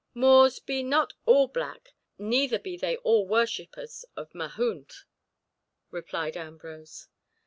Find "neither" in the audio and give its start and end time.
2.17-2.57